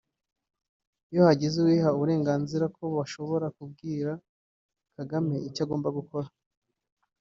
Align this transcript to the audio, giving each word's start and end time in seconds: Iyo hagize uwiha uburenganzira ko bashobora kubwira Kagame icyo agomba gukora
Iyo 1.11 1.21
hagize 1.29 1.55
uwiha 1.59 1.89
uburenganzira 1.95 2.65
ko 2.75 2.83
bashobora 2.97 3.45
kubwira 3.57 4.11
Kagame 4.95 5.35
icyo 5.47 5.61
agomba 5.65 5.89
gukora 5.97 6.27